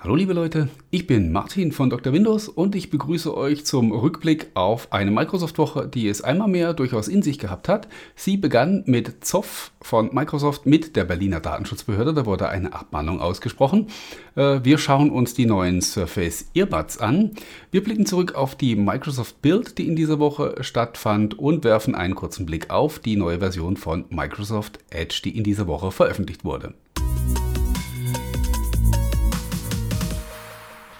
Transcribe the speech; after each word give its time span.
Hallo 0.00 0.14
liebe 0.14 0.32
Leute, 0.32 0.68
ich 0.90 1.08
bin 1.08 1.32
Martin 1.32 1.72
von 1.72 1.90
Dr. 1.90 2.12
Windows 2.12 2.48
und 2.48 2.76
ich 2.76 2.88
begrüße 2.88 3.36
euch 3.36 3.66
zum 3.66 3.90
Rückblick 3.90 4.46
auf 4.54 4.92
eine 4.92 5.10
Microsoft-Woche, 5.10 5.88
die 5.88 6.06
es 6.06 6.22
einmal 6.22 6.46
mehr 6.46 6.72
durchaus 6.72 7.08
in 7.08 7.20
sich 7.20 7.40
gehabt 7.40 7.68
hat. 7.68 7.88
Sie 8.14 8.36
begann 8.36 8.84
mit 8.86 9.24
Zoff 9.24 9.72
von 9.82 10.14
Microsoft 10.14 10.66
mit 10.66 10.94
der 10.94 11.02
Berliner 11.02 11.40
Datenschutzbehörde, 11.40 12.14
da 12.14 12.26
wurde 12.26 12.48
eine 12.48 12.74
Abmahnung 12.74 13.20
ausgesprochen. 13.20 13.88
Äh, 14.36 14.60
wir 14.62 14.78
schauen 14.78 15.10
uns 15.10 15.34
die 15.34 15.46
neuen 15.46 15.80
Surface 15.80 16.48
Earbuds 16.54 16.98
an. 16.98 17.32
Wir 17.72 17.82
blicken 17.82 18.06
zurück 18.06 18.36
auf 18.36 18.54
die 18.54 18.76
Microsoft 18.76 19.42
Build, 19.42 19.78
die 19.78 19.88
in 19.88 19.96
dieser 19.96 20.20
Woche 20.20 20.54
stattfand 20.60 21.36
und 21.40 21.64
werfen 21.64 21.96
einen 21.96 22.14
kurzen 22.14 22.46
Blick 22.46 22.70
auf 22.70 23.00
die 23.00 23.16
neue 23.16 23.40
Version 23.40 23.76
von 23.76 24.04
Microsoft 24.10 24.78
Edge, 24.90 25.22
die 25.24 25.36
in 25.36 25.42
dieser 25.42 25.66
Woche 25.66 25.90
veröffentlicht 25.90 26.44
wurde. 26.44 26.74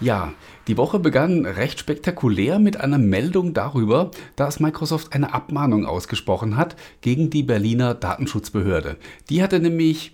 Ja, 0.00 0.32
die 0.68 0.76
Woche 0.76 1.00
begann 1.00 1.44
recht 1.44 1.80
spektakulär 1.80 2.60
mit 2.60 2.78
einer 2.78 2.98
Meldung 2.98 3.52
darüber, 3.52 4.12
dass 4.36 4.60
Microsoft 4.60 5.12
eine 5.12 5.34
Abmahnung 5.34 5.86
ausgesprochen 5.86 6.56
hat 6.56 6.76
gegen 7.00 7.30
die 7.30 7.42
Berliner 7.42 7.94
Datenschutzbehörde. 7.94 8.96
Die 9.28 9.42
hatte 9.42 9.58
nämlich 9.58 10.12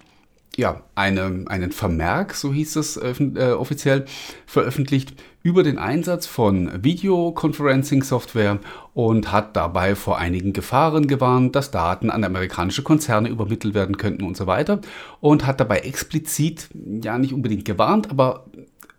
ja, 0.56 0.82
eine, 0.94 1.44
einen 1.48 1.72
Vermerk, 1.72 2.34
so 2.34 2.52
hieß 2.52 2.76
es 2.76 2.96
äh, 2.96 3.52
offiziell, 3.58 4.04
veröffentlicht 4.46 5.14
über 5.42 5.62
den 5.62 5.78
Einsatz 5.78 6.26
von 6.26 6.82
Videoconferencing-Software 6.82 8.60
und 8.94 9.32
hat 9.32 9.56
dabei 9.56 9.94
vor 9.94 10.16
einigen 10.16 10.52
Gefahren 10.52 11.06
gewarnt, 11.06 11.54
dass 11.54 11.70
Daten 11.70 12.10
an 12.10 12.24
amerikanische 12.24 12.82
Konzerne 12.82 13.28
übermittelt 13.28 13.74
werden 13.74 13.98
könnten 13.98 14.24
und 14.24 14.36
so 14.36 14.46
weiter. 14.46 14.80
Und 15.20 15.44
hat 15.44 15.60
dabei 15.60 15.80
explizit, 15.80 16.70
ja 17.02 17.18
nicht 17.18 17.34
unbedingt 17.34 17.64
gewarnt, 17.66 18.10
aber 18.10 18.46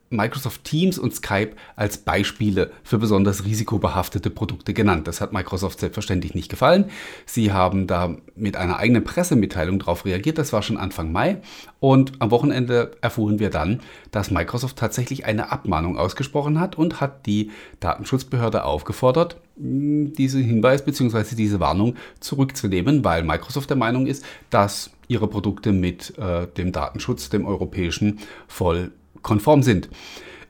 Microsoft 0.10 0.64
Teams 0.64 0.98
und 0.98 1.16
Skype 1.16 1.52
als 1.76 1.98
Beispiele 1.98 2.72
für 2.84 2.98
besonders 2.98 3.46
risikobehaftete 3.46 4.30
Produkte 4.30 4.74
genannt. 4.74 5.08
Das 5.08 5.22
hat 5.22 5.34
Microsoft 5.34 5.80
selbstverständlich 5.80 6.36
nicht 6.36 6.50
gefallen. 6.50 6.86
Sie 7.26 7.52
haben 7.52 7.88
da 7.88 8.16
mit 8.36 8.56
einer 8.56 8.78
eigenen 8.78 9.04
Pressemitteilung 9.04 9.80
darauf 9.80 10.06
reagiert. 10.06 10.38
Das 10.38 10.54
war 10.54 10.62
schon 10.62 10.78
Anfang 10.78 11.12
Mai. 11.12 11.38
Und 11.80 12.14
am 12.20 12.32
Wochenende 12.32 12.92
erfuhren 13.02 13.40
wir 13.40 13.50
dann, 13.50 13.82
dass 14.12 14.32
Microsoft 14.32 14.78
tatsächlich 14.78 15.26
eine 15.26 15.52
Abmahnung 15.52 15.98
ausgesprochen 15.98 16.60
hat 16.60 16.78
und 16.78 17.02
hat 17.02 17.26
die 17.26 17.52
Datenschutzbehörde 17.80 18.64
aufgefordert, 18.64 19.38
diesen 19.58 20.44
Hinweis 20.44 20.84
bzw. 20.84 21.36
diese 21.36 21.60
Warnung 21.60 21.96
zurückzunehmen, 22.20 23.04
weil 23.04 23.24
Microsoft 23.24 23.70
der 23.70 23.78
Meinung 23.78 24.06
ist, 24.06 24.26
dass 24.50 24.92
ihre 25.08 25.28
Produkte 25.28 25.72
mit 25.72 26.18
äh, 26.18 26.48
dem 26.48 26.72
Datenschutz, 26.72 27.30
dem 27.30 27.46
europäischen, 27.46 28.20
voll 28.48 28.92
konform 29.26 29.64
sind. 29.64 29.90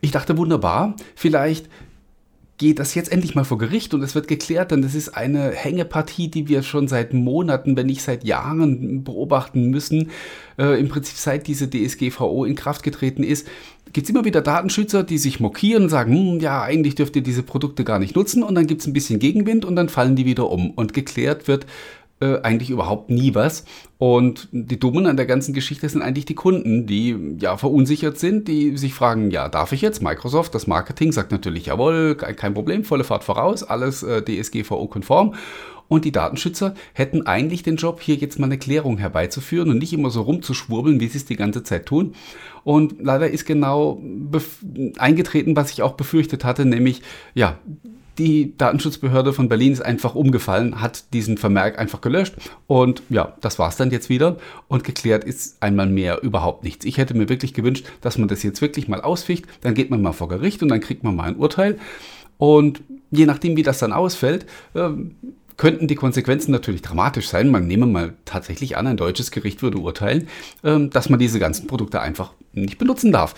Ich 0.02 0.12
dachte, 0.12 0.38
wunderbar, 0.38 0.95
vielleicht 1.16 1.68
geht 2.58 2.80
das 2.80 2.95
jetzt 2.95 3.12
endlich 3.12 3.36
mal 3.36 3.44
vor 3.44 3.58
Gericht 3.58 3.94
und 3.94 4.02
es 4.02 4.16
wird 4.16 4.28
geklärt, 4.28 4.72
denn 4.72 4.81
das 4.81 4.95
ist 4.95 5.09
eine 5.09 5.52
Hängepartie, 5.52 6.30
die 6.30 6.48
wir 6.48 6.64
schon 6.64 6.88
seit 6.88 7.14
Monaten, 7.14 7.76
wenn 7.76 7.88
nicht 7.88 8.02
seit 8.02 8.23
Jahren 8.23 9.03
beobachten 9.03 9.70
müssen. 9.70 10.12
Äh, 10.58 10.80
Im 10.80 10.88
Prinzip 10.88 11.18
seit 11.18 11.48
diese 11.48 11.70
DSGVO 11.70 12.46
in 12.46 12.56
Kraft 12.56 12.84
getreten 12.84 13.23
ist, 13.23 13.48
gibt 13.92 14.06
es 14.06 14.09
immer 14.09 14.23
wieder 14.23 14.42
Datenschützer, 14.42 15.03
die 15.03 15.18
sich 15.18 15.40
mokieren 15.40 15.84
und 15.84 15.90
sagen, 15.90 16.14
hm, 16.14 16.40
ja, 16.40 16.62
eigentlich 16.62 16.96
dürft 16.96 17.16
ihr 17.18 17.23
diese 17.23 17.44
Produkte 17.44 17.84
gar 17.84 18.00
nicht 18.00 18.16
nutzen 18.16 18.42
und 18.42 18.56
dann 18.56 18.68
gibt 18.68 18.81
es 18.81 18.88
ein 18.88 18.94
bisschen 18.94 19.20
Gegenwind 19.20 19.66
und 19.66 19.76
dann 19.76 19.90
fallen 19.90 20.16
die 20.16 20.26
wieder 20.26 20.50
um 20.50 20.72
und 20.72 20.94
geklärt 20.94 21.50
wird, 21.50 21.66
äh, 22.21 22.39
eigentlich 22.41 22.69
überhaupt 22.69 23.09
nie 23.09 23.35
was. 23.35 23.66
Und 23.97 24.47
die 24.52 24.80
Dummen 24.80 25.05
an 25.05 25.17
der 25.17 25.25
ganzen 25.25 25.53
Geschichte 25.53 25.88
sind 25.89 26.02
eigentlich 26.02 26.25
die 26.25 26.35
Kunden, 26.35 26.85
die 26.85 27.35
ja 27.39 27.57
verunsichert 27.57 28.17
sind, 28.17 28.47
die 28.47 28.77
sich 28.77 28.94
fragen, 28.94 29.31
ja, 29.31 29.49
darf 29.49 29.72
ich 29.72 29.81
jetzt? 29.81 30.02
Microsoft, 30.02 30.55
das 30.55 30.67
Marketing 30.67 31.11
sagt 31.11 31.31
natürlich, 31.31 31.66
jawohl, 31.66 32.16
kein 32.16 32.53
Problem, 32.53 32.83
volle 32.83 33.03
Fahrt 33.03 33.23
voraus, 33.23 33.63
alles 33.63 34.03
äh, 34.03 34.22
DSGVO-konform. 34.22 35.35
Und 35.88 36.05
die 36.05 36.11
Datenschützer 36.11 36.73
hätten 36.94 37.28
eigentlich 37.28 37.62
den 37.62 37.75
Job, 37.75 38.01
hier 38.01 38.16
jetzt 38.16 38.40
mal 38.40 38.47
eine 38.47 38.57
Klärung 38.57 38.97
herbeizuführen 38.97 39.69
und 39.69 39.78
nicht 39.78 39.94
immer 39.94 40.09
so 40.09 40.22
rumzuschwurbeln, 40.22 41.00
wie 41.00 41.07
sie 41.07 41.17
es 41.17 41.25
die 41.25 41.35
ganze 41.35 41.63
Zeit 41.63 41.85
tun. 41.85 42.16
Und 42.63 42.95
leider 43.00 43.29
ist 43.29 43.45
genau 43.45 44.01
eingetreten, 44.97 45.56
was 45.56 45.72
ich 45.72 45.84
auch 45.84 45.94
befürchtet 45.94 46.44
hatte, 46.44 46.66
nämlich, 46.66 47.01
ja, 47.35 47.59
die 48.18 48.58
Datenschutzbehörde 48.58 49.34
von 49.34 49.50
Berlin 49.50 49.74
ist 49.74 49.81
einfach 49.81 50.16
umgefallen, 50.16 50.81
hat 50.81 51.14
diesen 51.14 51.38
Vermerk 51.38 51.78
einfach 51.78 52.02
gelöscht 52.02 52.36
und 52.68 53.02
ja, 53.09 53.36
das 53.42 53.59
war 53.59 53.70
es 53.70 53.76
dann 53.76 53.92
jetzt 53.92 54.09
wieder 54.09 54.38
und 54.68 54.84
geklärt 54.84 55.24
ist 55.24 55.62
einmal 55.62 55.88
mehr 55.88 56.24
überhaupt 56.24 56.64
nichts. 56.64 56.86
Ich 56.86 56.98
hätte 56.98 57.14
mir 57.14 57.30
wirklich 57.30 57.53
gewünscht, 57.53 57.86
dass 58.02 58.18
man 58.18 58.28
das 58.28 58.44
jetzt 58.44 58.62
wirklich 58.62 58.88
mal 58.88 59.02
ausficht, 59.02 59.46
dann 59.62 59.74
geht 59.74 59.90
man 59.90 60.02
mal 60.02 60.14
vor 60.14 60.30
Gericht 60.30 60.64
und 60.64 60.70
dann 60.70 60.80
kriegt 60.80 61.03
man 61.03 61.16
mal 61.16 61.24
ein 61.24 61.36
Urteil 61.36 61.78
und 62.38 62.81
je 63.12 63.26
nachdem, 63.26 63.56
wie 63.58 63.64
das 63.64 63.80
dann 63.80 63.94
ausfällt, 63.94 64.46
äh, 64.74 64.90
könnten 65.58 65.88
die 65.88 65.96
Konsequenzen 65.96 66.52
natürlich 66.52 66.82
dramatisch 66.82 67.30
sein. 67.30 67.50
Man 67.50 67.68
nehme 67.68 67.86
mal 67.86 68.14
tatsächlich 68.26 68.78
an, 68.78 68.88
ein 68.88 68.97
deutsches 68.97 69.32
Gericht 69.32 69.62
würde 69.62 69.78
urteilen, 69.78 70.28
äh, 70.64 70.88
dass 70.88 71.09
man 71.09 71.20
diese 71.20 71.40
ganzen 71.40 71.68
Produkte 71.68 72.02
einfach 72.02 72.34
nicht 72.53 72.78
benutzen 72.78 73.12
darf. 73.12 73.36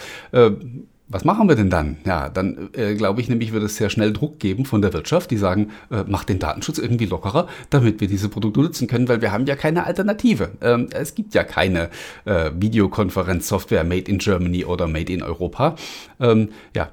Was 1.10 1.24
machen 1.24 1.48
wir 1.48 1.56
denn 1.56 1.70
dann? 1.70 1.98
Ja, 2.06 2.28
dann 2.28 2.70
äh, 2.74 2.94
glaube 2.96 3.22
ich 3.22 3.30
nämlich, 3.30 3.54
wird 3.54 3.64
es 3.64 3.78
sehr 3.78 3.90
schnell 3.90 4.12
Druck 4.12 4.40
geben 4.40 4.66
von 4.66 4.82
der 4.82 4.92
Wirtschaft, 4.92 5.32
die 5.32 5.38
sagen, 5.38 5.72
äh, 5.90 6.04
macht 6.04 6.28
den 6.28 6.38
Datenschutz 6.38 6.80
irgendwie 6.80 7.06
lockerer, 7.06 7.48
damit 7.70 8.02
wir 8.02 8.10
diese 8.10 8.28
Produkte 8.28 8.60
nutzen 8.60 8.88
können, 8.88 9.08
weil 9.08 9.22
wir 9.22 9.32
haben 9.32 9.46
ja 9.46 9.56
keine 9.56 9.86
Alternative. 9.86 10.52
Ähm, 10.62 10.90
es 10.92 11.16
gibt 11.16 11.34
ja 11.34 11.46
keine 11.46 11.90
äh, 12.26 12.52
Videokonferenzsoftware 12.56 13.86
made 13.86 14.12
in 14.12 14.18
Germany 14.18 14.66
oder 14.66 14.88
made 14.88 15.14
in 15.14 15.24
Europa. 15.24 15.78
Ähm, 16.20 16.50
ja, 16.76 16.90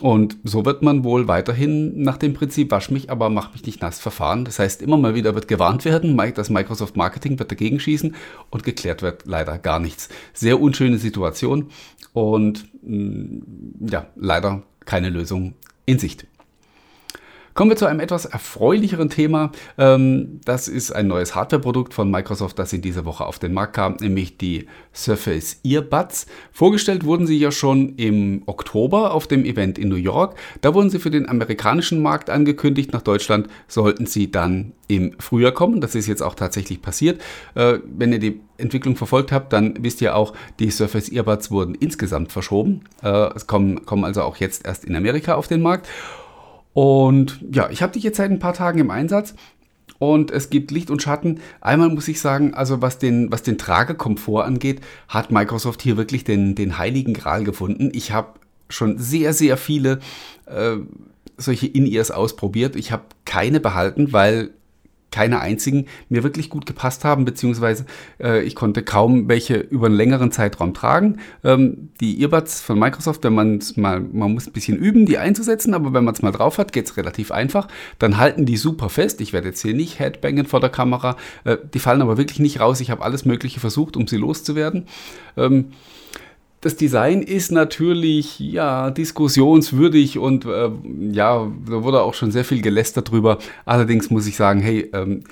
und 0.00 0.36
so 0.44 0.64
wird 0.64 0.82
man 0.82 1.02
wohl 1.02 1.26
weiterhin 1.26 2.02
nach 2.02 2.16
dem 2.16 2.34
Prinzip 2.34 2.70
wasch 2.70 2.90
mich, 2.90 3.10
aber 3.10 3.30
mach 3.30 3.52
mich 3.52 3.64
nicht 3.66 3.82
nass 3.82 3.98
verfahren. 3.98 4.44
Das 4.44 4.58
heißt, 4.58 4.82
immer 4.82 4.96
mal 4.96 5.14
wieder 5.14 5.34
wird 5.34 5.48
gewarnt 5.48 5.84
werden, 5.84 6.16
das 6.34 6.50
Microsoft 6.50 6.96
Marketing 6.96 7.38
wird 7.38 7.50
dagegen 7.50 7.80
schießen 7.80 8.14
und 8.50 8.62
geklärt 8.62 9.02
wird 9.02 9.26
leider 9.26 9.58
gar 9.58 9.80
nichts. 9.80 10.08
Sehr 10.32 10.60
unschöne 10.60 10.98
Situation 10.98 11.70
und 12.12 12.66
mm, 12.82 13.88
ja, 13.88 14.06
leider 14.16 14.62
keine 14.84 15.10
Lösung 15.10 15.54
in 15.84 15.98
Sicht. 15.98 16.26
Kommen 17.58 17.72
wir 17.72 17.76
zu 17.76 17.86
einem 17.86 17.98
etwas 17.98 18.24
erfreulicheren 18.24 19.10
Thema. 19.10 19.50
Ähm, 19.78 20.40
das 20.44 20.68
ist 20.68 20.92
ein 20.92 21.08
neues 21.08 21.34
Hardware-Produkt 21.34 21.92
von 21.92 22.08
Microsoft, 22.08 22.56
das 22.56 22.72
in 22.72 22.82
dieser 22.82 23.04
Woche 23.04 23.26
auf 23.26 23.40
den 23.40 23.52
Markt 23.52 23.74
kam, 23.74 23.96
nämlich 23.98 24.38
die 24.38 24.68
Surface 24.94 25.58
Earbuds. 25.64 26.28
Vorgestellt 26.52 27.04
wurden 27.04 27.26
sie 27.26 27.36
ja 27.36 27.50
schon 27.50 27.96
im 27.96 28.44
Oktober 28.46 29.12
auf 29.12 29.26
dem 29.26 29.44
Event 29.44 29.76
in 29.76 29.88
New 29.88 29.96
York. 29.96 30.36
Da 30.60 30.72
wurden 30.72 30.88
sie 30.88 31.00
für 31.00 31.10
den 31.10 31.28
amerikanischen 31.28 32.00
Markt 32.00 32.30
angekündigt. 32.30 32.92
Nach 32.92 33.02
Deutschland 33.02 33.48
sollten 33.66 34.06
sie 34.06 34.30
dann 34.30 34.72
im 34.86 35.16
Frühjahr 35.18 35.50
kommen. 35.50 35.80
Das 35.80 35.96
ist 35.96 36.06
jetzt 36.06 36.22
auch 36.22 36.36
tatsächlich 36.36 36.80
passiert. 36.80 37.20
Äh, 37.56 37.80
wenn 37.84 38.12
ihr 38.12 38.20
die 38.20 38.40
Entwicklung 38.56 38.94
verfolgt 38.94 39.32
habt, 39.32 39.52
dann 39.52 39.74
wisst 39.80 40.00
ihr 40.00 40.14
auch, 40.14 40.32
die 40.60 40.70
Surface 40.70 41.10
Earbuds 41.10 41.50
wurden 41.50 41.74
insgesamt 41.74 42.30
verschoben. 42.30 42.82
Äh, 43.02 43.34
es 43.34 43.48
kommen, 43.48 43.84
kommen 43.84 44.04
also 44.04 44.22
auch 44.22 44.36
jetzt 44.36 44.64
erst 44.64 44.84
in 44.84 44.94
Amerika 44.94 45.34
auf 45.34 45.48
den 45.48 45.60
Markt. 45.60 45.88
Und 46.72 47.40
ja, 47.50 47.70
ich 47.70 47.82
habe 47.82 47.92
die 47.92 48.00
jetzt 48.00 48.16
seit 48.16 48.30
ein 48.30 48.38
paar 48.38 48.54
Tagen 48.54 48.78
im 48.78 48.90
Einsatz 48.90 49.34
und 49.98 50.30
es 50.30 50.50
gibt 50.50 50.70
Licht 50.70 50.90
und 50.90 51.02
Schatten. 51.02 51.40
Einmal 51.60 51.88
muss 51.88 52.08
ich 52.08 52.20
sagen, 52.20 52.54
also 52.54 52.82
was 52.82 52.98
den, 52.98 53.32
was 53.32 53.42
den 53.42 53.58
Tragekomfort 53.58 54.44
angeht, 54.44 54.80
hat 55.08 55.30
Microsoft 55.30 55.82
hier 55.82 55.96
wirklich 55.96 56.24
den, 56.24 56.54
den 56.54 56.78
heiligen 56.78 57.14
Gral 57.14 57.44
gefunden. 57.44 57.90
Ich 57.92 58.12
habe 58.12 58.34
schon 58.68 58.98
sehr, 58.98 59.32
sehr 59.32 59.56
viele 59.56 59.98
äh, 60.46 60.76
solche 61.36 61.66
In-Ears 61.66 62.10
ausprobiert. 62.10 62.76
Ich 62.76 62.92
habe 62.92 63.04
keine 63.24 63.60
behalten, 63.60 64.12
weil 64.12 64.50
keine 65.10 65.40
einzigen 65.40 65.86
mir 66.08 66.22
wirklich 66.22 66.50
gut 66.50 66.66
gepasst 66.66 67.04
haben, 67.04 67.24
beziehungsweise 67.24 67.86
äh, 68.20 68.42
ich 68.42 68.54
konnte 68.54 68.82
kaum 68.82 69.28
welche 69.28 69.56
über 69.56 69.86
einen 69.86 69.96
längeren 69.96 70.32
Zeitraum 70.32 70.74
tragen. 70.74 71.18
Ähm, 71.44 71.90
die 72.00 72.20
Earbuds 72.20 72.60
von 72.60 72.78
Microsoft, 72.78 73.24
wenn 73.24 73.34
man 73.34 73.58
es 73.58 73.76
mal, 73.76 74.00
man 74.00 74.32
muss 74.34 74.46
ein 74.46 74.52
bisschen 74.52 74.76
üben, 74.76 75.06
die 75.06 75.18
einzusetzen, 75.18 75.74
aber 75.74 75.92
wenn 75.94 76.04
man 76.04 76.14
es 76.14 76.22
mal 76.22 76.32
drauf 76.32 76.58
hat, 76.58 76.72
geht 76.72 76.86
es 76.86 76.96
relativ 76.96 77.32
einfach. 77.32 77.68
Dann 77.98 78.18
halten 78.18 78.44
die 78.44 78.56
super 78.56 78.88
fest. 78.88 79.20
Ich 79.20 79.32
werde 79.32 79.48
jetzt 79.48 79.62
hier 79.62 79.74
nicht 79.74 79.98
headbangen 79.98 80.46
vor 80.46 80.60
der 80.60 80.70
Kamera. 80.70 81.16
Äh, 81.44 81.56
die 81.72 81.78
fallen 81.78 82.02
aber 82.02 82.18
wirklich 82.18 82.40
nicht 82.40 82.60
raus. 82.60 82.80
Ich 82.80 82.90
habe 82.90 83.02
alles 83.02 83.24
Mögliche 83.24 83.60
versucht, 83.60 83.96
um 83.96 84.06
sie 84.06 84.16
loszuwerden. 84.16 84.86
Ähm, 85.36 85.72
das 86.60 86.76
Design 86.76 87.22
ist 87.22 87.52
natürlich 87.52 88.38
ja 88.40 88.90
diskussionswürdig 88.90 90.18
und 90.18 90.44
äh, 90.44 90.70
ja, 91.12 91.50
da 91.66 91.82
wurde 91.84 92.02
auch 92.02 92.14
schon 92.14 92.32
sehr 92.32 92.44
viel 92.44 92.62
gelästert 92.62 93.10
drüber. 93.10 93.38
Allerdings 93.64 94.10
muss 94.10 94.26
ich 94.26 94.36
sagen, 94.36 94.60
hey, 94.60 94.90
ähm, 94.92 95.22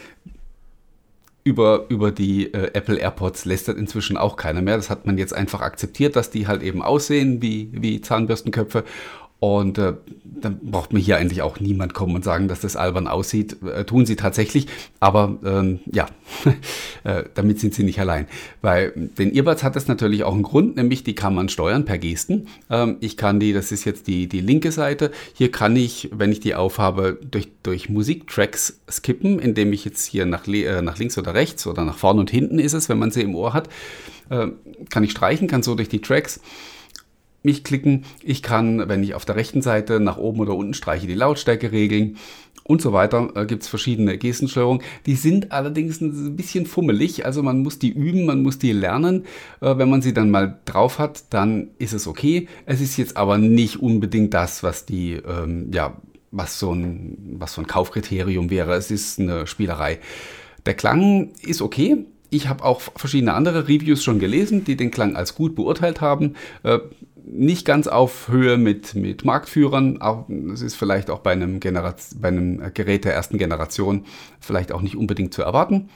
über, 1.43 1.87
über 1.89 2.11
die 2.11 2.53
äh, 2.53 2.71
Apple 2.75 2.97
AirPods 2.97 3.45
lästert 3.45 3.79
inzwischen 3.79 4.17
auch 4.17 4.37
keiner 4.37 4.63
mehr. 4.63 4.77
Das 4.77 4.91
hat 4.91 5.07
man 5.07 5.17
jetzt 5.17 5.33
einfach 5.33 5.61
akzeptiert, 5.61 6.17
dass 6.17 6.31
die 6.31 6.49
halt 6.49 6.63
eben 6.63 6.83
aussehen 6.83 7.41
wie, 7.41 7.71
wie 7.73 8.01
Zahnbürstenköpfe 8.01 8.85
Und 9.39 9.77
äh, 9.77 9.93
dann 10.25 10.59
braucht 10.63 10.95
mir 10.95 10.99
hier 10.99 11.19
eigentlich 11.19 11.43
auch 11.43 11.61
niemand 11.61 11.93
kommen 11.93 12.15
und 12.15 12.25
sagen, 12.25 12.49
dass 12.49 12.61
das 12.61 12.75
albern 12.75 13.07
aussieht. 13.07 13.63
Äh, 13.63 13.85
tun 13.85 14.07
sie 14.07 14.17
tatsächlich, 14.17 14.67
aber 14.99 15.37
ähm, 15.45 15.81
ja, 15.93 16.07
äh, 17.05 17.25
damit 17.35 17.61
sind 17.61 17.75
sie 17.75 17.83
nicht 17.83 18.01
allein. 18.01 18.27
Weil 18.63 18.93
den 18.97 19.35
Earbuds 19.35 19.63
hat 19.63 19.77
das 19.77 19.89
natürlich 19.89 20.25
auch 20.25 20.33
einen 20.33 20.43
Grund, 20.43 20.77
nämlich 20.77 21.05
die 21.05 21.15
kann 21.15 21.35
man 21.35 21.51
steuern 21.51 21.85
per 21.85 21.99
Gesten. 21.99 22.49
Ähm, 22.71 22.97
ich 23.01 23.19
kann 23.19 23.39
die, 23.39 23.53
das 23.53 23.73
ist 23.73 23.85
jetzt 23.85 24.07
die, 24.07 24.27
die 24.27 24.41
linke 24.41 24.73
Seite, 24.73 25.11
hier 25.35 25.51
kann 25.51 25.77
ich, 25.77 26.09
wenn 26.13 26.33
ich 26.33 26.41
die 26.41 26.55
aufhabe, 26.55 27.19
durch, 27.31 27.49
durch 27.63 27.91
Musiktracks 27.91 28.81
skippen, 28.91 29.39
indem 29.39 29.73
ich 29.75 29.85
jetzt 29.85 30.07
hier 30.07 30.25
nach, 30.25 30.49
äh, 30.49 30.81
nach 30.81 30.97
links 30.99 31.19
oder 31.19 31.35
rechts 31.35 31.67
oder 31.67 31.85
nach 31.85 31.99
vorne 31.99 32.21
und 32.21 32.31
hinten 32.31 32.59
ist 32.59 32.73
es, 32.73 32.89
wenn 32.89 32.99
man 32.99 33.11
sie 33.11 33.21
im 33.21 33.35
Ohr 33.35 33.53
hat, 33.53 33.69
äh, 34.31 34.47
kann 34.89 35.05
ich 35.05 35.11
streichen, 35.11 35.47
kann 35.47 35.63
so 35.63 35.75
durch 35.75 35.91
die 35.91 36.01
Tracks 36.01 36.41
mich 37.47 37.65
klicken. 37.65 38.05
Ich 38.23 38.43
kann, 38.43 38.89
wenn 38.91 39.03
ich 39.03 39.15
auf 39.15 39.25
der 39.25 39.37
rechten 39.37 39.63
Seite 39.63 40.01
nach 40.01 40.19
oben 40.19 40.41
oder 40.41 40.55
unten 40.55 40.75
streiche, 40.75 41.07
die 41.07 41.15
Lautstärke 41.15 41.73
regeln 41.73 42.19
und 42.67 42.83
so 42.83 42.93
weiter. 42.93 43.31
Äh, 43.35 43.47
Gibt 43.47 43.63
es 43.63 43.69
verschiedene 43.69 44.19
Gestensteuerungen. 44.19 44.83
Die 45.07 45.15
sind 45.15 45.53
allerdings 45.53 46.01
ein 46.01 46.37
bisschen 46.37 46.67
fummelig. 46.67 47.25
Also 47.25 47.43
man 47.43 47.61
muss 47.63 47.79
die 47.79 47.91
üben, 47.91 48.27
man 48.27 48.43
muss 48.43 48.59
die 48.59 48.73
lernen. 48.73 49.25
Äh, 49.61 49.79
wenn 49.79 49.89
man 49.89 50.03
sie 50.03 50.13
dann 50.13 50.31
mal 50.31 50.59
drauf 50.65 50.99
hat, 50.99 51.25
dann 51.31 51.69
ist 51.79 51.93
es 51.95 52.07
okay. 52.07 52.49
Es 52.67 52.81
ist 52.81 52.97
jetzt 52.97 53.17
aber 53.17 53.39
nicht 53.39 53.81
unbedingt 53.81 54.35
das, 54.35 54.63
was 54.63 54.85
die, 54.85 55.13
ähm, 55.13 55.71
ja, 55.73 55.97
was 56.31 56.59
so, 56.59 56.73
ein, 56.73 57.37
was 57.39 57.55
so 57.55 57.63
ein 57.63 57.67
Kaufkriterium 57.67 58.51
wäre. 58.51 58.75
Es 58.75 58.91
ist 58.91 59.19
eine 59.19 59.47
Spielerei. 59.47 60.01
Der 60.67 60.75
Klang 60.75 61.31
ist 61.43 61.63
okay. 61.63 62.05
Ich 62.29 62.49
habe 62.49 62.65
auch 62.65 62.81
verschiedene 62.97 63.35
andere 63.35 63.69
Reviews 63.69 64.03
schon 64.03 64.19
gelesen, 64.19 64.65
die 64.65 64.77
den 64.77 64.91
Klang 64.91 65.15
als 65.15 65.37
gut 65.37 65.55
beurteilt 65.55 66.01
haben. 66.01 66.35
Äh, 66.65 66.81
nicht 67.27 67.65
ganz 67.67 67.89
auf 67.89 68.29
Höhe 68.29 68.57
mit, 68.57 68.95
mit 68.95 69.25
Marktführern. 69.25 69.99
Das 70.49 70.63
ist 70.63 70.77
vielleicht 70.77 71.11
auch 71.11 71.19
bei 71.19 71.33
einem, 71.33 71.61
bei 71.61 72.29
einem 72.29 72.63
Gerät 72.73 73.05
der 73.05 73.15
ersten 73.15 73.37
Generation 73.37 74.05
vielleicht 74.41 74.73
auch 74.73 74.81
nicht 74.81 74.97
unbedingt 74.97 75.35
zu 75.35 75.43
erwarten. 75.43 75.89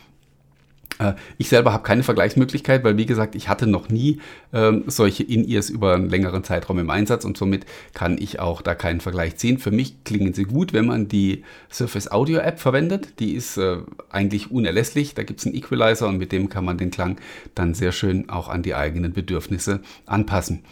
Äh, 0.99 1.15
ich 1.39 1.49
selber 1.49 1.73
habe 1.73 1.83
keine 1.83 2.03
Vergleichsmöglichkeit, 2.03 2.85
weil 2.85 2.97
wie 2.97 3.07
gesagt, 3.07 3.35
ich 3.35 3.49
hatte 3.49 3.67
noch 3.67 3.89
nie 3.89 4.21
ähm, 4.53 4.85
solche 4.87 5.23
In-Ears 5.23 5.71
über 5.71 5.95
einen 5.95 6.11
längeren 6.11 6.45
Zeitraum 6.45 6.79
im 6.79 6.91
Einsatz 6.91 7.25
und 7.25 7.37
somit 7.37 7.65
kann 7.95 8.19
ich 8.19 8.39
auch 8.39 8.61
da 8.61 8.75
keinen 8.75 9.01
Vergleich 9.01 9.37
ziehen. 9.37 9.59
Für 9.59 9.71
mich 9.71 10.05
klingen 10.05 10.35
sie 10.35 10.45
gut, 10.45 10.73
wenn 10.73 10.87
man 10.87 11.09
die 11.09 11.45
Surface 11.73 12.11
Audio 12.11 12.41
App 12.41 12.61
verwendet. 12.61 13.21
Die 13.21 13.33
ist 13.33 13.57
äh, 13.57 13.79
eigentlich 14.11 14.51
unerlässlich. 14.51 15.15
Da 15.15 15.23
gibt 15.23 15.41
es 15.41 15.47
einen 15.47 15.55
Equalizer 15.55 16.07
und 16.07 16.19
mit 16.19 16.33
dem 16.33 16.49
kann 16.49 16.65
man 16.65 16.77
den 16.77 16.91
Klang 16.91 17.17
dann 17.55 17.75
sehr 17.75 17.93
schön 17.93 18.29
auch 18.29 18.49
an 18.49 18.63
die 18.63 18.75
eigenen 18.75 19.13
Bedürfnisse 19.13 19.81
anpassen. 20.07 20.63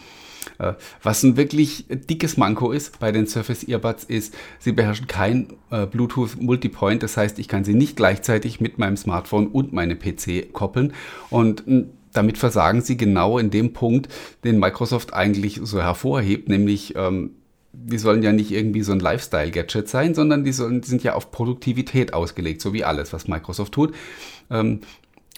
Äh, 0.59 0.75
was 1.03 1.23
ein 1.23 1.37
wirklich 1.37 1.87
dickes 1.89 2.37
Manko 2.37 2.73
ist 2.73 2.99
bei 2.99 3.13
den 3.13 3.27
Surface 3.27 3.65
Earbuds 3.65 4.05
ist, 4.05 4.35
sie 4.59 4.73
beherrschen 4.73 5.07
kein 5.07 5.49
äh, 5.71 5.87
Bluetooth 5.87 6.41
Multipoint. 6.41 7.03
Das 7.03 7.17
heißt, 7.17 7.39
ich 7.39 7.49
kann 7.49 7.65
sie 7.65 7.75
nicht 7.75 7.97
gleichzeitig 7.97 8.61
mit 8.61 8.79
meinem 8.79 8.97
Smartphone 8.97 9.49
und 9.49 9.73
meinem 9.73 9.99
PC 9.99 10.53
koppeln. 10.53 10.93
Und 11.31 11.65
hm, 11.67 11.91
damit 12.13 12.39
versagen 12.39 12.81
sie 12.81 12.97
genau 12.97 13.39
in 13.39 13.51
dem 13.51 13.73
Punkt, 13.73 14.09
den 14.45 14.59
Microsoft 14.59 15.13
eigentlich 15.13 15.61
so 15.63 15.81
hervorhebt, 15.81 16.49
nämlich 16.49 16.95
ähm, 16.97 17.33
die 17.73 17.99
sollen 17.99 18.23
ja 18.23 18.33
nicht 18.33 18.51
irgendwie 18.51 18.83
so 18.83 18.93
ein 18.93 19.01
Lifestyle-Gadget 19.01 19.89
sein, 19.89 20.15
sondern 20.15 20.43
die, 20.43 20.53
sollen, 20.53 20.81
die 20.81 20.89
sind 20.89 21.05
ja 21.05 21.15
auf 21.15 21.31
Produktivität 21.31 22.15
ausgelegt, 22.15 22.61
so 22.61 22.73
wie 22.73 22.83
alles, 22.83 23.13
was 23.13 23.29
Microsoft 23.29 23.73
tut. 23.73 23.95
Ähm, 24.51 24.81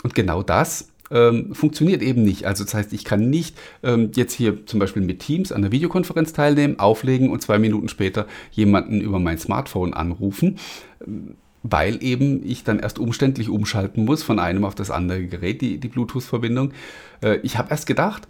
und 0.02 0.14
genau 0.14 0.42
das 0.42 0.88
ähm, 1.10 1.54
funktioniert 1.54 2.02
eben 2.02 2.22
nicht. 2.22 2.44
Also 2.46 2.64
das 2.64 2.74
heißt, 2.74 2.92
ich 2.92 3.04
kann 3.04 3.30
nicht 3.30 3.56
ähm, 3.82 4.10
jetzt 4.14 4.32
hier 4.32 4.66
zum 4.66 4.80
Beispiel 4.80 5.02
mit 5.02 5.20
Teams 5.20 5.52
an 5.52 5.62
der 5.62 5.72
Videokonferenz 5.72 6.32
teilnehmen, 6.32 6.78
auflegen 6.78 7.30
und 7.30 7.42
zwei 7.42 7.58
Minuten 7.58 7.88
später 7.88 8.26
jemanden 8.52 9.00
über 9.00 9.18
mein 9.18 9.38
Smartphone 9.38 9.94
anrufen, 9.94 10.58
weil 11.62 12.02
eben 12.02 12.44
ich 12.44 12.64
dann 12.64 12.78
erst 12.78 12.98
umständlich 12.98 13.48
umschalten 13.48 14.04
muss 14.04 14.22
von 14.22 14.38
einem 14.38 14.64
auf 14.64 14.74
das 14.74 14.90
andere 14.90 15.26
Gerät, 15.26 15.60
die, 15.60 15.78
die 15.78 15.88
Bluetooth-Verbindung. 15.88 16.72
Äh, 17.22 17.38
ich 17.42 17.58
habe 17.58 17.70
erst 17.70 17.86
gedacht, 17.86 18.28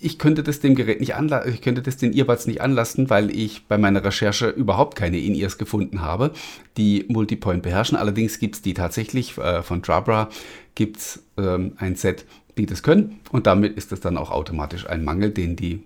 ich 0.00 0.18
könnte 0.18 0.42
das 0.42 0.60
dem 0.60 0.74
Gerät 0.74 1.00
nicht 1.00 1.14
anlassen, 1.14 1.52
ich 1.52 1.60
könnte 1.60 1.82
das 1.82 1.96
den 1.96 2.12
Earbuds 2.12 2.46
nicht 2.46 2.60
anlassen, 2.60 3.10
weil 3.10 3.30
ich 3.30 3.66
bei 3.66 3.78
meiner 3.78 4.04
Recherche 4.04 4.48
überhaupt 4.48 4.96
keine 4.96 5.18
In-Ears 5.18 5.58
gefunden 5.58 6.00
habe, 6.00 6.32
die 6.76 7.04
Multipoint 7.08 7.62
beherrschen. 7.62 7.96
Allerdings 7.96 8.38
gibt 8.38 8.56
es 8.56 8.62
die 8.62 8.74
tatsächlich 8.74 9.36
äh, 9.38 9.62
von 9.62 9.82
Jabra 9.84 10.28
gibt 10.74 10.98
es 10.98 11.22
ähm, 11.36 11.72
ein 11.78 11.96
Set, 11.96 12.24
die 12.56 12.66
das 12.66 12.82
können 12.82 13.20
und 13.30 13.46
damit 13.46 13.76
ist 13.76 13.92
das 13.92 14.00
dann 14.00 14.16
auch 14.16 14.30
automatisch 14.30 14.88
ein 14.88 15.04
Mangel, 15.04 15.30
den 15.30 15.56
die 15.56 15.82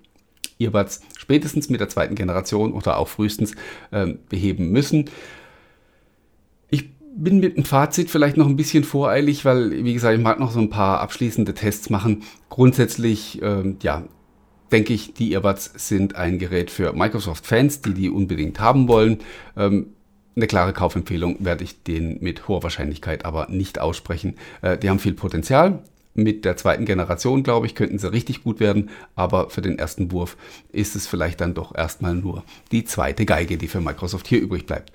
Earbuds 0.59 1.03
spätestens 1.17 1.69
mit 1.69 1.81
der 1.81 1.89
zweiten 1.89 2.15
Generation 2.15 2.73
oder 2.73 2.99
auch 2.99 3.09
frühestens 3.09 3.55
ähm, 3.93 4.19
beheben 4.29 4.71
müssen 4.71 5.07
bin 7.19 7.41
mit 7.41 7.57
dem 7.57 7.65
Fazit 7.65 8.11
vielleicht 8.11 8.37
noch 8.37 8.47
ein 8.47 8.57
bisschen 8.57 8.85
voreilig, 8.85 9.45
weil, 9.45 9.85
wie 9.85 9.93
gesagt, 9.93 10.17
ich 10.17 10.23
mag 10.23 10.39
noch 10.39 10.53
so 10.53 10.61
ein 10.61 10.71
paar 10.71 11.01
abschließende 11.01 11.53
Tests 11.53 11.91
machen. 11.91 12.23
Grundsätzlich, 12.49 13.43
ähm, 13.43 13.77
ja, 13.83 14.05
denke 14.71 14.93
ich, 14.93 15.15
die 15.15 15.33
Earbuds 15.33 15.73
sind 15.75 16.15
ein 16.15 16.39
Gerät 16.39 16.71
für 16.71 16.93
Microsoft-Fans, 16.93 17.83
die 17.83 17.95
die 17.95 18.11
unbedingt 18.11 18.61
haben 18.61 18.87
wollen. 18.87 19.19
Ähm, 19.57 19.95
eine 20.37 20.47
klare 20.47 20.73
Kaufempfehlung 20.73 21.45
werde 21.45 21.65
ich 21.65 21.83
denen 21.83 22.19
mit 22.21 22.47
hoher 22.47 22.63
Wahrscheinlichkeit 22.63 23.25
aber 23.25 23.49
nicht 23.51 23.81
aussprechen. 23.81 24.37
Äh, 24.63 24.79
die 24.79 24.89
haben 24.89 25.01
viel 25.01 25.15
Potenzial. 25.15 25.83
Mit 26.15 26.45
der 26.45 26.57
zweiten 26.57 26.85
Generation, 26.85 27.43
glaube 27.43 27.67
ich, 27.67 27.75
könnten 27.75 27.99
sie 27.99 28.13
richtig 28.13 28.45
gut 28.45 28.61
werden, 28.61 28.91
aber 29.17 29.51
für 29.51 29.61
den 29.61 29.79
ersten 29.79 30.13
Wurf 30.13 30.37
ist 30.71 30.95
es 30.97 31.07
vielleicht 31.07 31.41
dann 31.41 31.55
doch 31.55 31.75
erstmal 31.75 32.15
nur 32.15 32.45
die 32.71 32.85
zweite 32.85 33.25
Geige, 33.25 33.57
die 33.57 33.69
für 33.69 33.81
Microsoft 33.81 34.29
hier 34.29 34.41
übrig 34.41 34.67
bleibt. 34.67 34.93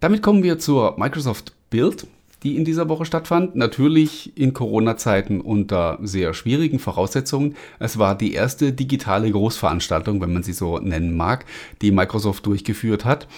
Damit 0.00 0.22
kommen 0.22 0.42
wir 0.42 0.58
zur 0.58 0.98
Microsoft 0.98 1.52
Build, 1.68 2.06
die 2.42 2.56
in 2.56 2.64
dieser 2.64 2.88
Woche 2.88 3.04
stattfand. 3.04 3.54
Natürlich 3.54 4.32
in 4.34 4.54
Corona-Zeiten 4.54 5.42
unter 5.42 5.98
sehr 6.00 6.32
schwierigen 6.32 6.78
Voraussetzungen. 6.78 7.54
Es 7.78 7.98
war 7.98 8.16
die 8.16 8.32
erste 8.32 8.72
digitale 8.72 9.30
Großveranstaltung, 9.30 10.22
wenn 10.22 10.32
man 10.32 10.42
sie 10.42 10.54
so 10.54 10.78
nennen 10.78 11.14
mag, 11.14 11.44
die 11.82 11.90
Microsoft 11.90 12.46
durchgeführt 12.46 13.04
hat. 13.04 13.28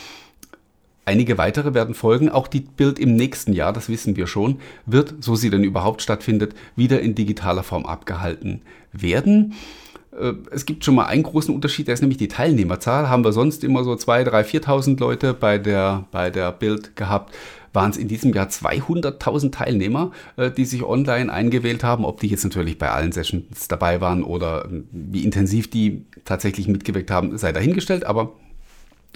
Einige 1.05 1.37
weitere 1.37 1.75
werden 1.75 1.97
folgen. 1.97 2.29
Auch 2.29 2.47
die 2.47 2.61
Build 2.61 3.01
im 3.01 3.17
nächsten 3.17 3.53
Jahr, 3.53 3.73
das 3.73 3.89
wissen 3.89 4.15
wir 4.15 4.29
schon, 4.29 4.61
wird, 4.87 5.15
so 5.19 5.35
sie 5.35 5.51
denn 5.51 5.65
überhaupt 5.65 6.01
stattfindet, 6.01 6.55
wieder 6.77 7.01
in 7.01 7.17
digitaler 7.17 7.65
Form 7.65 7.87
abgehalten 7.87 8.63
werden. 8.93 9.55
Äh, 10.19 10.35
es 10.51 10.67
gibt 10.67 10.85
schon 10.85 10.95
mal 10.95 11.07
einen 11.07 11.23
großen 11.23 11.55
Unterschied, 11.55 11.87
der 11.87 11.95
ist 11.95 12.01
nämlich 12.01 12.19
die 12.19 12.29
Teilnehmerzahl. 12.29 13.09
Haben 13.09 13.25
wir 13.25 13.33
sonst 13.33 13.65
immer 13.65 13.85
so 13.85 13.93
2.000, 13.93 14.29
3.000, 14.29 14.65
4.000 14.65 15.01
Leute 15.01 15.35
bei 15.35 15.59
der, 15.59 16.07
bei 16.11 16.31
der 16.31 16.53
Bild 16.53 16.97
gehabt, 16.97 17.35
waren 17.73 17.91
es 17.91 17.97
in 17.97 18.09
diesem 18.09 18.35
Jahr 18.35 18.49
200.000 18.49 19.53
Teilnehmer, 19.53 20.13
äh, 20.37 20.51
die 20.51 20.65
sich 20.65 20.85
online 20.85 21.33
eingewählt 21.33 21.85
haben. 21.85 22.05
Ob 22.05 22.21
die 22.21 22.29
jetzt 22.29 22.45
natürlich 22.45 22.79
bei 22.79 22.91
allen 22.91 23.13
Sessions 23.13 23.69
dabei 23.69 24.01
waren 24.01 24.23
oder 24.23 24.67
ähm, 24.67 24.89
wie 24.93 25.25
intensiv 25.25 25.71
die 25.71 26.05
tatsächlich 26.25 26.69
mitgewirkt 26.69 27.11
haben, 27.11 27.37
sei 27.39 27.53
dahingestellt. 27.53 28.05
Aber 28.05 28.33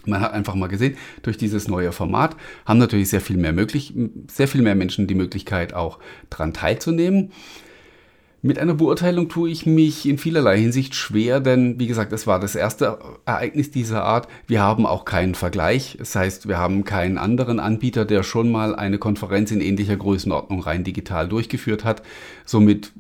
man 0.06 0.20
hat 0.20 0.32
einfach 0.32 0.54
mal 0.54 0.68
gesehen, 0.68 0.96
durch 1.22 1.36
dieses 1.36 1.68
neue 1.68 1.92
Format 1.92 2.36
haben 2.64 2.78
natürlich 2.78 3.08
sehr 3.08 3.20
viel 3.20 3.36
mehr 3.36 3.52
möglich, 3.52 3.92
sehr 4.28 4.46
viel 4.46 4.62
mehr 4.62 4.74
Menschen 4.74 5.06
die 5.06 5.14
Möglichkeit 5.14 5.74
auch 5.74 5.98
daran 6.30 6.52
teilzunehmen. 6.52 7.32
Mit 8.42 8.58
einer 8.58 8.74
Beurteilung 8.74 9.28
tue 9.28 9.48
ich 9.50 9.64
mich 9.64 10.06
in 10.06 10.18
vielerlei 10.18 10.58
Hinsicht 10.58 10.94
schwer, 10.94 11.40
denn 11.40 11.80
wie 11.80 11.86
gesagt, 11.86 12.12
es 12.12 12.26
war 12.26 12.38
das 12.38 12.54
erste 12.54 12.98
Ereignis 13.24 13.70
dieser 13.70 14.04
Art. 14.04 14.28
Wir 14.46 14.60
haben 14.60 14.84
auch 14.84 15.06
keinen 15.06 15.34
Vergleich. 15.34 15.96
Das 15.98 16.14
heißt, 16.14 16.46
wir 16.46 16.58
haben 16.58 16.84
keinen 16.84 17.16
anderen 17.16 17.58
Anbieter, 17.58 18.04
der 18.04 18.22
schon 18.22 18.52
mal 18.52 18.74
eine 18.74 18.98
Konferenz 18.98 19.50
in 19.50 19.62
ähnlicher 19.62 19.96
Größenordnung 19.96 20.60
rein 20.60 20.84
digital 20.84 21.28
durchgeführt 21.28 21.84
hat. 21.84 22.02
Somit 22.44 22.92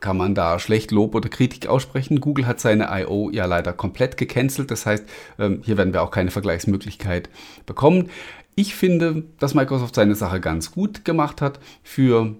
kann 0.00 0.16
man 0.16 0.36
da 0.36 0.58
schlecht 0.60 0.92
Lob 0.92 1.16
oder 1.16 1.28
Kritik 1.28 1.66
aussprechen. 1.66 2.20
Google 2.20 2.46
hat 2.46 2.60
seine 2.60 2.88
I.O. 2.90 3.30
ja 3.30 3.44
leider 3.44 3.72
komplett 3.72 4.16
gecancelt. 4.16 4.70
Das 4.70 4.86
heißt, 4.86 5.04
ähm, 5.38 5.62
hier 5.64 5.76
werden 5.76 5.92
wir 5.92 6.02
auch 6.02 6.12
keine 6.12 6.30
Vergleichsmöglichkeit 6.30 7.28
bekommen. 7.66 8.08
Ich 8.54 8.74
finde, 8.74 9.24
dass 9.38 9.54
Microsoft 9.54 9.94
seine 9.96 10.14
Sache 10.14 10.40
ganz 10.40 10.70
gut 10.70 11.04
gemacht 11.04 11.42
hat 11.42 11.60
für 11.82 12.36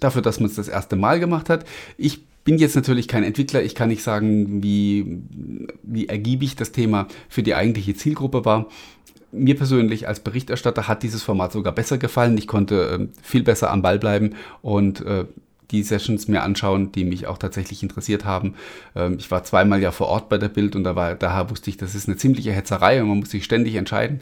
dafür, 0.00 0.22
dass 0.22 0.40
man 0.40 0.48
es 0.48 0.56
das 0.56 0.68
erste 0.68 0.96
Mal 0.96 1.20
gemacht 1.20 1.48
hat. 1.48 1.64
Ich 1.96 2.22
bin 2.44 2.58
jetzt 2.58 2.76
natürlich 2.76 3.08
kein 3.08 3.24
Entwickler, 3.24 3.62
ich 3.62 3.74
kann 3.74 3.88
nicht 3.88 4.02
sagen, 4.02 4.62
wie, 4.62 5.22
wie 5.82 6.08
ergiebig 6.08 6.56
das 6.56 6.72
Thema 6.72 7.08
für 7.28 7.42
die 7.42 7.54
eigentliche 7.54 7.94
Zielgruppe 7.94 8.44
war. 8.44 8.66
Mir 9.32 9.56
persönlich 9.56 10.06
als 10.06 10.20
Berichterstatter 10.20 10.86
hat 10.86 11.02
dieses 11.02 11.22
Format 11.22 11.52
sogar 11.52 11.74
besser 11.74 11.98
gefallen. 11.98 12.38
Ich 12.38 12.46
konnte 12.46 13.08
äh, 13.10 13.20
viel 13.22 13.42
besser 13.42 13.70
am 13.70 13.82
Ball 13.82 13.98
bleiben 13.98 14.34
und 14.62 15.00
äh, 15.00 15.24
die 15.70 15.82
Sessions 15.82 16.28
mir 16.28 16.42
anschauen, 16.42 16.92
die 16.92 17.04
mich 17.04 17.26
auch 17.26 17.38
tatsächlich 17.38 17.82
interessiert 17.82 18.24
haben. 18.24 18.54
Ähm, 18.94 19.16
ich 19.18 19.30
war 19.30 19.42
zweimal 19.42 19.80
ja 19.80 19.90
vor 19.90 20.08
Ort 20.08 20.28
bei 20.28 20.38
der 20.38 20.48
Bild 20.48 20.76
und 20.76 20.84
da 20.84 20.94
war, 20.94 21.14
daher 21.14 21.50
wusste 21.50 21.70
ich, 21.70 21.76
das 21.76 21.94
ist 21.94 22.08
eine 22.08 22.16
ziemliche 22.16 22.52
Hetzerei 22.52 23.02
und 23.02 23.08
man 23.08 23.18
muss 23.20 23.30
sich 23.30 23.44
ständig 23.44 23.74
entscheiden. 23.74 24.20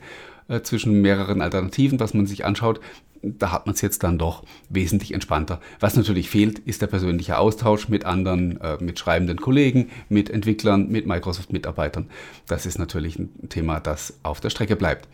Äh, 0.49 0.61
zwischen 0.63 1.01
mehreren 1.01 1.41
Alternativen, 1.41 2.01
was 2.01 2.15
man 2.15 2.27
sich 2.27 2.45
anschaut, 2.45 2.81
da 3.23 3.53
hat 3.53 3.67
man 3.67 3.75
es 3.75 3.81
jetzt 3.81 4.03
dann 4.03 4.19
doch 4.19 4.43
wesentlich 4.69 5.15
entspannter. 5.15 5.61
Was 5.81 5.97
natürlich 5.97 6.29
fehlt, 6.29 6.59
ist 6.59 6.83
der 6.83 6.89
persönliche 6.89 7.39
Austausch 7.39 7.89
mit 7.89 8.05
anderen, 8.05 8.61
äh, 8.61 8.79
mit 8.81 8.99
schreibenden 8.99 9.41
Kollegen, 9.41 9.91
mit 10.09 10.29
Entwicklern, 10.29 10.89
mit 10.89 11.07
Microsoft-Mitarbeitern. 11.07 12.09
Das 12.47 12.67
ist 12.67 12.79
natürlich 12.79 13.19
ein 13.19 13.49
Thema, 13.49 13.81
das 13.81 14.19
auf 14.23 14.41
der 14.41 14.51
Strecke 14.51 14.77
bleibt. 14.77 15.09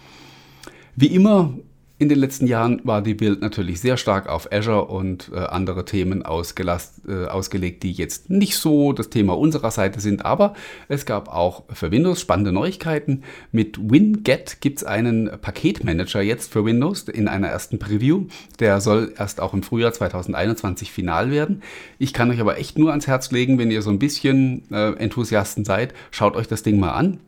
Wie 0.97 1.09
immer 1.09 1.55
in 2.01 2.09
den 2.09 2.19
letzten 2.21 2.47
Jahren 2.47 2.81
war 2.85 3.03
die 3.03 3.15
Build 3.15 3.41
natürlich 3.41 3.81
sehr 3.81 3.97
stark 3.97 4.29
auf 4.29 4.53
Azure 4.53 4.85
und 4.85 5.33
äh, 5.35 5.39
andere 5.39 5.85
Themen 5.85 6.23
äh, 6.23 7.25
ausgelegt, 7.27 7.83
die 7.83 7.91
jetzt 7.91 8.31
nicht 8.31 8.57
so 8.57 8.93
das 8.93 9.11
Thema 9.11 9.37
unserer 9.37 9.73
Seite 9.73 9.99
sind, 9.99 10.25
aber 10.25 10.55
es 10.89 11.07
gab 11.07 11.29
auch 11.29 11.65
für 11.73 11.91
Windows 11.91 12.21
spannende 12.21 12.53
Neuigkeiten. 12.53 13.25
Mit 13.51 13.79
WinGet 13.91 14.61
gibt 14.61 14.79
es 14.79 14.85
einen 14.85 15.29
Paketmanager 15.41 16.23
jetzt 16.23 16.53
für 16.53 16.65
Windows 16.65 17.09
in 17.09 17.27
einer 17.27 17.49
ersten 17.49 17.81
Preview. 17.81 18.27
Der 18.61 18.81
soll 18.81 19.13
erst 19.19 19.41
auch 19.41 19.53
im 19.53 19.65
Frühjahr 19.65 19.93
2021 19.93 20.93
final 20.93 21.33
werden. 21.33 21.63
Ich 21.99 22.13
kann 22.13 22.31
euch 22.31 22.41
aber 22.41 22.59
echt 22.59 22.79
nur 22.79 22.91
ans 22.91 23.09
Herz 23.09 23.33
legen, 23.33 23.59
wenn 23.59 23.73
ihr 23.73 23.83
so 23.83 23.91
ein 23.91 23.99
bisschen 23.99 24.63
äh, 24.71 24.93
Enthusiasten 24.93 25.65
seid, 25.65 25.95
schaut 26.13 26.37
euch 26.37 26.47
das 26.47 26.63
Ding 26.63 26.79
mal 26.79 26.93
an. 26.93 27.19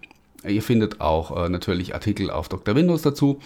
Ihr 0.47 0.63
findet 0.63 1.01
auch 1.01 1.45
äh, 1.45 1.49
natürlich 1.49 1.93
Artikel 1.93 2.31
auf 2.31 2.49
Dr. 2.49 2.77
Windows 2.77 3.03
dazu 3.03 3.41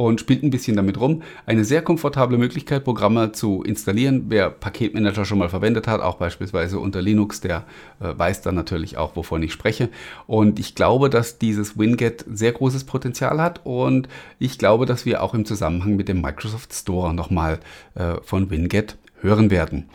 und 0.00 0.18
spielt 0.18 0.42
ein 0.42 0.48
bisschen 0.48 0.76
damit 0.76 0.98
rum. 0.98 1.20
Eine 1.44 1.62
sehr 1.62 1.82
komfortable 1.82 2.38
Möglichkeit, 2.38 2.84
Programme 2.84 3.32
zu 3.32 3.62
installieren. 3.62 4.24
Wer 4.28 4.48
Paketmanager 4.48 5.26
schon 5.26 5.36
mal 5.36 5.50
verwendet 5.50 5.86
hat, 5.86 6.00
auch 6.00 6.16
beispielsweise 6.16 6.78
unter 6.78 7.02
Linux, 7.02 7.42
der 7.42 7.64
äh, 8.00 8.16
weiß 8.16 8.40
dann 8.40 8.54
natürlich 8.54 8.96
auch, 8.96 9.14
wovon 9.14 9.42
ich 9.42 9.52
spreche. 9.52 9.90
Und 10.26 10.58
ich 10.58 10.74
glaube, 10.74 11.10
dass 11.10 11.36
dieses 11.36 11.78
Winget 11.78 12.24
sehr 12.32 12.52
großes 12.52 12.84
Potenzial 12.84 13.42
hat 13.42 13.60
und 13.64 14.08
ich 14.38 14.56
glaube, 14.56 14.86
dass 14.86 15.04
wir 15.04 15.22
auch 15.22 15.34
im 15.34 15.44
Zusammenhang 15.44 15.96
mit 15.96 16.08
dem 16.08 16.22
Microsoft 16.22 16.72
Store 16.72 17.12
nochmal 17.12 17.60
äh, 17.94 18.14
von 18.22 18.48
Winget 18.48 18.96
hören 19.20 19.50
werden. 19.50 19.90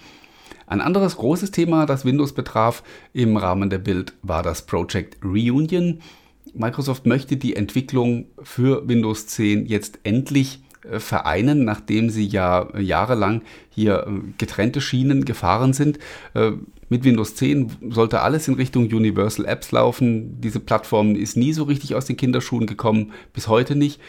Ein 0.68 0.82
anderes 0.82 1.18
großes 1.18 1.50
Thema, 1.50 1.88
das 1.88 2.06
Windows 2.06 2.34
betraf 2.34 2.84
im 3.14 3.38
Rahmen 3.38 3.72
der 3.72 3.80
Build, 3.80 4.14
war 4.22 4.44
das 4.44 4.68
Project 4.68 5.18
Reunion. 5.24 6.00
Microsoft 6.54 7.06
möchte 7.06 7.38
die 7.38 7.56
Entwicklung 7.56 8.28
für 8.42 8.88
Windows 8.88 9.28
10 9.28 9.66
jetzt 9.66 10.00
endlich 10.04 10.60
äh, 10.92 11.00
vereinen, 11.00 11.66
nachdem 11.66 12.10
sie 12.10 12.26
ja 12.26 12.70
äh, 12.74 12.82
jahrelang 12.82 13.42
hier 13.70 14.06
äh, 14.08 14.32
getrennte 14.38 14.82
Schienen 14.82 15.26
gefahren 15.26 15.74
sind. 15.74 16.00
Mit 16.88 17.04
Windows 17.04 17.36
10 17.36 17.90
sollte 17.90 18.22
alles 18.22 18.48
in 18.48 18.54
Richtung 18.54 18.84
Universal 18.84 19.46
Apps 19.46 19.72
laufen. 19.72 20.40
Diese 20.40 20.60
Plattform 20.60 21.16
ist 21.16 21.36
nie 21.36 21.52
so 21.52 21.64
richtig 21.64 21.96
aus 21.96 22.06
den 22.06 22.18
Kinderschuhen 22.18 22.68
gekommen, 22.68 23.12
bis 23.34 23.48
heute 23.48 23.76
nicht. 23.76 24.00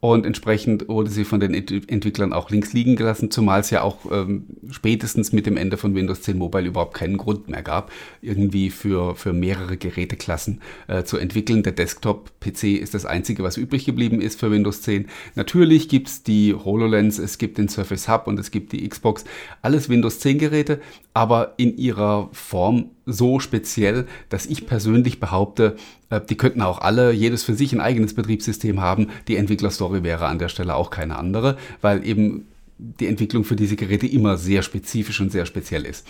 Und 0.00 0.26
entsprechend 0.26 0.88
wurde 0.88 1.08
sie 1.10 1.24
von 1.24 1.40
den 1.40 1.54
Entwicklern 1.54 2.34
auch 2.34 2.50
links 2.50 2.74
liegen 2.74 2.96
gelassen, 2.96 3.30
zumal 3.30 3.60
es 3.60 3.70
ja 3.70 3.80
auch 3.80 4.10
ähm, 4.12 4.44
spätestens 4.70 5.32
mit 5.32 5.46
dem 5.46 5.56
Ende 5.56 5.78
von 5.78 5.94
Windows 5.94 6.20
10 6.20 6.36
Mobile 6.36 6.66
überhaupt 6.66 6.94
keinen 6.94 7.16
Grund 7.16 7.48
mehr 7.48 7.62
gab, 7.62 7.90
irgendwie 8.20 8.68
für, 8.68 9.14
für 9.16 9.32
mehrere 9.32 9.78
Geräteklassen 9.78 10.60
äh, 10.86 11.04
zu 11.04 11.16
entwickeln. 11.16 11.62
Der 11.62 11.72
Desktop-PC 11.72 12.78
ist 12.78 12.92
das 12.92 13.06
einzige, 13.06 13.42
was 13.42 13.56
übrig 13.56 13.86
geblieben 13.86 14.20
ist 14.20 14.38
für 14.38 14.50
Windows 14.50 14.82
10. 14.82 15.06
Natürlich 15.34 15.88
gibt 15.88 16.08
es 16.08 16.22
die 16.22 16.54
HoloLens, 16.54 17.18
es 17.18 17.38
gibt 17.38 17.56
den 17.56 17.68
Surface 17.68 18.06
Hub 18.06 18.26
und 18.26 18.38
es 18.38 18.50
gibt 18.50 18.72
die 18.72 18.86
Xbox. 18.86 19.24
Alles 19.62 19.88
Windows 19.88 20.20
10 20.20 20.38
Geräte, 20.38 20.80
aber 21.14 21.54
in 21.56 21.78
ihrer 21.78 22.28
Form 22.32 22.90
so 23.06 23.38
speziell, 23.38 24.06
dass 24.28 24.46
ich 24.46 24.66
persönlich 24.66 25.20
behaupte, 25.20 25.76
äh, 26.10 26.20
die 26.20 26.36
könnten 26.36 26.60
auch 26.60 26.80
alle 26.80 27.12
jedes 27.12 27.44
für 27.44 27.54
sich 27.54 27.72
ein 27.72 27.80
eigenes 27.80 28.14
Betriebssystem 28.14 28.80
haben. 28.80 29.08
Die 29.28 29.36
Entwicklerstory 29.36 30.02
wäre 30.02 30.26
an 30.26 30.40
der 30.40 30.48
Stelle 30.48 30.74
auch 30.74 30.90
keine 30.90 31.16
andere, 31.16 31.56
weil 31.80 32.06
eben 32.06 32.48
die 32.78 33.06
Entwicklung 33.06 33.44
für 33.44 33.56
diese 33.56 33.76
Geräte 33.76 34.06
immer 34.06 34.36
sehr 34.36 34.62
spezifisch 34.62 35.20
und 35.20 35.32
sehr 35.32 35.46
speziell 35.46 35.86
ist. 35.86 36.06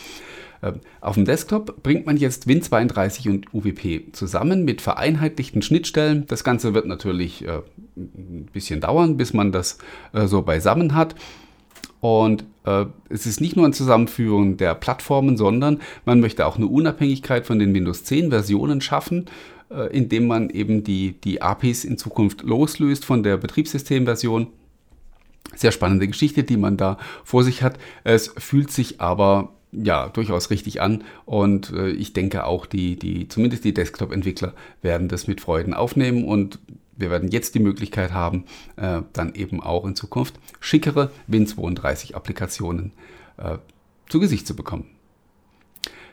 Äh, 0.63 0.73
auf 1.03 1.15
dem 1.15 1.27
Desktop 1.27 1.83
bringt 1.83 2.07
man 2.07 2.17
jetzt 2.17 2.47
Win32 2.47 3.29
und 3.29 3.55
UWP 3.55 4.13
zusammen 4.13 4.65
mit 4.65 4.81
vereinheitlichten 4.81 5.61
Schnittstellen. 5.61 6.25
Das 6.27 6.45
Ganze 6.45 6.73
wird 6.73 6.87
natürlich 6.87 7.47
äh, 7.47 7.61
ein 7.95 8.49
bisschen 8.53 8.81
dauern, 8.81 9.19
bis 9.19 9.35
man 9.35 9.53
das 9.53 9.79
so 10.13 10.43
beisammen 10.43 10.95
hat. 10.95 11.15
Und 12.01 12.45
äh, 12.65 12.87
es 13.09 13.27
ist 13.27 13.41
nicht 13.41 13.57
nur 13.57 13.67
ein 13.67 13.73
Zusammenführen 13.73 14.57
der 14.57 14.75
Plattformen, 14.75 15.37
sondern 15.37 15.81
man 16.05 16.21
möchte 16.21 16.47
auch 16.47 16.57
eine 16.57 16.67
Unabhängigkeit 16.67 17.47
von 17.47 17.59
den 17.59 17.75
Windows 17.75 18.05
10 18.05 18.31
Versionen 18.31 18.81
schaffen, 18.81 19.27
äh, 19.71 19.97
indem 19.97 20.27
man 20.27 20.51
eben 20.51 20.85
die, 20.85 21.13
die 21.21 21.43
APIs 21.43 21.85
in 21.85 21.99
Zukunft 21.99 22.43
loslöst 22.43 23.05
von 23.05 23.23
der 23.23 23.37
Betriebssystemversion. 23.37 24.49
Sehr 25.55 25.73
spannende 25.73 26.09
Geschichte, 26.09 26.43
die 26.43 26.57
man 26.57 26.77
da 26.77 26.99
vor 27.25 27.45
sich 27.45 27.63
hat. 27.63 27.79
Es 28.05 28.35
fühlt 28.37 28.71
sich 28.71 29.01
aber 29.01 29.53
ja, 29.73 30.09
durchaus 30.09 30.51
richtig 30.51 30.81
an. 30.81 31.05
Und 31.25 31.73
äh, 31.73 31.91
ich 31.91 32.13
denke 32.13 32.45
auch, 32.45 32.67
die, 32.67 32.99
die, 32.99 33.29
zumindest 33.29 33.65
die 33.65 33.75
Desktop-Entwickler 33.75 34.55
werden 34.83 35.09
das 35.09 35.27
mit 35.27 35.41
Freuden 35.41 35.75
aufnehmen 35.75 36.25
und 36.25 36.59
wir 36.97 37.11
werden 37.11 37.31
jetzt 37.31 37.55
die 37.55 37.61
Möglichkeit 37.61 38.13
haben, 38.13 38.45
äh, 38.77 39.03
dann 39.13 39.35
eben 39.35 39.63
auch 39.63 39.85
in 39.85 39.95
Zukunft 39.95 40.35
schickere 40.61 41.11
Win32-Applikationen 41.31 42.93
äh, 43.39 43.59
zu 44.09 44.21
Gesicht 44.21 44.47
zu 44.47 44.57
bekommen. 44.57 44.87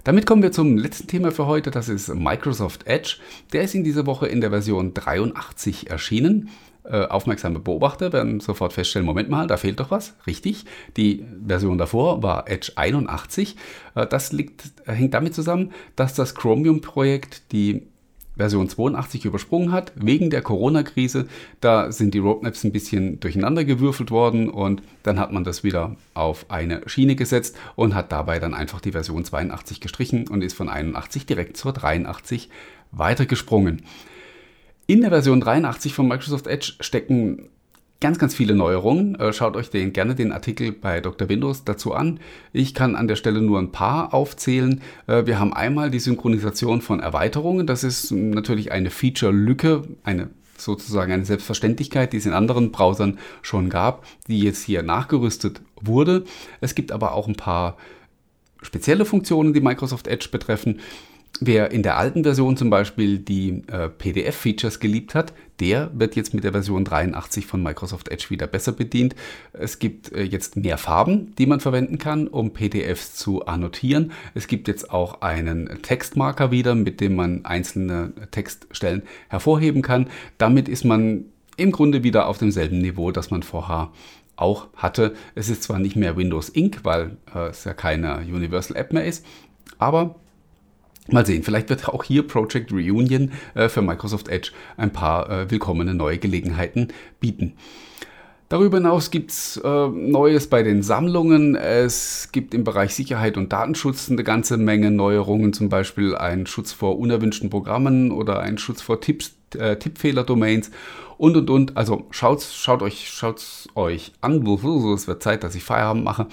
Damit 0.04 0.25
kommen 0.25 0.44
wir 0.44 0.52
zum 0.52 0.78
letzten 0.78 1.08
Thema 1.08 1.32
für 1.32 1.46
heute, 1.46 1.72
das 1.72 1.88
ist 1.88 2.13
Microsoft 2.13 2.88
Edge. 2.88 3.18
Der 3.54 3.63
ist 3.63 3.74
in 3.74 3.86
dieser 3.86 4.06
Woche 4.06 4.28
in 4.28 4.42
der 4.42 4.50
Version 4.50 4.94
83 4.94 5.90
erschienen. 5.90 6.50
Äh, 6.84 7.06
aufmerksame 7.06 7.60
Beobachter 7.60 8.12
werden 8.12 8.42
sofort 8.42 8.74
feststellen, 8.74 9.06
Moment 9.06 9.30
mal, 9.30 9.48
da 9.48 9.56
fehlt 9.56 9.80
doch 9.80 9.92
was. 9.92 10.16
Richtig, 10.28 10.66
die 10.98 11.25
Version 11.48 11.78
davor 11.78 12.22
war 12.22 12.50
Edge 12.50 12.74
81. 12.75 13.56
Äh, 13.96 14.06
das 14.08 14.34
liegt, 14.34 14.63
hängt 14.86 15.13
damit 15.13 15.34
zusammen, 15.34 15.72
dass 15.96 16.13
das 16.13 16.36
Chromium-Projekt 16.36 17.54
die 17.54 17.88
Version 18.36 18.68
82 18.68 19.25
übersprungen 19.25 19.72
hat, 19.72 19.92
wegen 19.96 20.30
der 20.30 20.42
Corona-Krise. 20.42 21.28
Da 21.62 21.92
sind 21.92 22.13
die 22.13 22.20
Roadmaps 22.20 22.63
ein 22.63 22.72
bisschen 22.72 23.20
durcheinander 23.20 23.63
gewürfelt 23.63 24.12
worden 24.12 24.50
und 24.50 24.82
dann 25.04 25.20
hat 25.20 25.32
man 25.32 25.44
das 25.44 25.63
wieder 25.63 25.96
auf 26.13 26.50
eine 26.50 26.82
Schiene 26.88 27.16
gesetzt 27.16 27.56
und 27.75 27.94
hat 27.94 28.12
dabei 28.12 28.40
dann 28.40 28.54
einfach 28.54 28.82
die 28.82 28.92
Version 28.92 29.24
82 29.24 29.80
gestrichen 29.80 30.28
und 30.28 30.44
ist 30.44 30.56
von 30.56 30.70
81 30.70 31.25
direkt 31.25 31.58
zur 31.58 31.74
83 31.74 32.50
weitergesprungen. 32.92 33.84
In 34.86 35.02
der 35.02 35.12
Version 35.12 35.40
83 35.40 35.94
von 35.94 36.08
Microsoft 36.08 36.48
Edge 36.48 36.74
stecken 36.80 37.50
ganz, 38.03 38.19
ganz 38.19 38.36
viele 38.36 38.53
Neuerungen. 38.53 39.15
Äh, 39.15 39.31
schaut 39.31 39.55
euch 39.55 39.69
den, 39.69 39.93
gerne 39.93 40.13
den 40.13 40.33
Artikel 40.33 40.74
bei 40.74 41.00
Dr. 41.00 41.29
Windows 41.29 41.63
dazu 41.63 41.93
an. 41.93 42.19
Ich 42.51 42.74
kann 42.74 42.98
an 42.98 43.07
der 43.07 43.15
Stelle 43.15 43.41
nur 43.41 43.60
ein 43.60 43.72
paar 43.72 44.13
aufzählen. 44.13 44.81
Äh, 45.07 45.25
wir 45.25 45.39
haben 45.39 45.53
einmal 45.53 45.89
die 45.89 46.00
Synchronisation 46.00 46.81
von 46.81 47.00
Erweiterungen. 47.00 47.65
Das 47.65 47.86
ist 47.86 48.12
natürlich 48.12 48.74
eine 48.74 48.89
Feature-Lücke, 48.89 49.83
eine 50.03 50.29
sozusagen 50.57 51.13
eine 51.13 51.24
Selbstverständlichkeit, 51.24 52.12
die 52.12 52.17
es 52.17 52.25
in 52.25 52.33
anderen 52.33 52.74
Browsern 52.74 53.19
schon 53.41 53.69
gab, 53.69 54.05
die 54.27 54.41
jetzt 54.41 54.63
hier 54.65 54.83
nachgerüstet 54.83 55.62
wurde. 55.79 56.25
Es 56.60 56.75
gibt 56.75 56.91
aber 56.91 57.13
auch 57.13 57.29
ein 57.29 57.36
paar 57.36 57.77
spezielle 58.62 59.05
Funktionen, 59.05 59.53
die 59.53 59.62
Microsoft 59.62 60.07
Edge 60.07 60.27
betreffen. 60.29 60.81
Wer 61.40 61.72
in 61.72 61.82
der 61.82 61.98
alten 61.98 62.24
Version 62.24 62.58
zum 62.58 62.70
Beispiel 62.70 63.18
die 63.18 63.63
äh, 63.68 63.90
PDF-Features 63.90 64.80
geliebt 64.80 65.16
hat, 65.16 65.34
der 65.60 65.90
wird 65.94 66.16
jetzt 66.16 66.36
mit 66.36 66.44
der 66.44 66.52
Version 66.52 66.86
83 66.86 67.48
von 67.48 67.63
Microsoft 67.63 68.10
Edge 68.10 68.25
wieder 68.30 68.46
besser 68.46 68.72
bedient. 68.72 69.16
Es 69.52 69.80
gibt 69.80 70.12
äh, 70.12 70.22
jetzt 70.22 70.58
mehr 70.58 70.78
Farben, 70.78 71.34
die 71.38 71.48
man 71.48 71.60
verwenden 71.60 71.98
kann, 71.98 72.28
um 72.28 72.54
PDFs 72.54 73.16
zu 73.16 73.46
annotieren. 73.46 74.12
Es 74.36 74.48
gibt 74.48 74.68
jetzt 74.68 74.92
auch 74.92 75.22
einen 75.22 75.82
Textmarker 75.82 76.52
wieder, 76.52 76.75
mit 76.75 77.02
dem 77.02 77.16
man 77.16 77.46
einzelne 77.46 78.13
Textstellen 78.30 79.02
hervorheben 79.28 79.82
kann. 79.82 80.10
Damit 80.38 80.70
ist 80.70 80.86
man 80.86 81.25
im 81.58 81.72
Grunde 81.72 82.04
wieder 82.04 82.28
auf 82.28 82.38
demselben 82.38 82.78
Niveau, 82.78 83.12
das 83.12 83.32
man 83.32 83.42
vorher 83.42 83.92
auch 84.36 84.68
hatte. 84.75 85.16
Es 85.34 85.50
ist 85.50 85.63
zwar 85.63 85.80
nicht 85.80 85.96
mehr 85.96 86.16
Windows 86.16 86.50
Ink, 86.50 86.82
weil 86.84 87.18
äh, 87.34 87.48
es 87.50 87.63
ja 87.63 87.74
keine 87.74 88.18
Universal 88.20 88.78
App 88.78 88.94
mehr 88.94 89.06
ist, 89.06 89.25
aber 89.78 90.16
Mal 91.10 91.25
sehen, 91.25 91.43
vielleicht 91.43 91.69
wird 91.69 91.89
auch 91.89 92.03
hier 92.03 92.25
Project 92.25 92.72
Reunion 92.72 93.31
äh, 93.55 93.67
für 93.67 93.81
Microsoft 93.81 94.29
Edge 94.29 94.51
ein 94.77 94.93
paar 94.93 95.29
äh, 95.29 95.51
willkommene 95.51 95.93
neue 95.93 96.17
Gelegenheiten 96.17 96.89
bieten. 97.19 97.53
Darüber 98.53 98.77
hinaus 98.77 99.10
gibt 99.10 99.31
es 99.31 99.57
äh, 99.57 99.88
Neues 99.88 100.48
bei 100.48 100.63
den 100.63 100.83
Sammlungen. 100.83 101.55
Es 101.55 102.29
gibt 102.31 102.53
im 102.53 102.63
Bereich 102.63 102.93
Sicherheit 102.93 103.36
und 103.36 103.51
Datenschutz 103.51 104.12
eine 104.12 104.24
ganze 104.24 104.57
Menge 104.57 104.91
Neuerungen, 104.91 105.53
zum 105.53 105.69
Beispiel 105.69 106.15
einen 106.15 106.45
Schutz 106.45 106.72
vor 106.72 107.00
unerwünschten 107.00 107.50
Programmen 107.50 108.12
oder 108.12 108.41
einen 108.41 108.57
Schutz 108.57 108.81
vor 108.81 109.01
Tipps, 109.01 109.36
äh, 109.57 109.77
Tippfehler-Domains 109.77 110.72
und 111.17 111.36
und 111.36 111.50
und. 111.50 111.77
Also 111.77 112.05
schaut, 112.12 112.43
schaut 112.43 112.81
euch 112.83 113.10
schaut's 113.10 113.67
euch 113.75 114.13
an. 114.22 114.45
Es 114.45 115.07
wird 115.07 115.24
Zeit, 115.24 115.43
dass 115.43 115.55
ich 115.55 115.63
Feierabend 115.63 116.03
mache. 116.03 116.27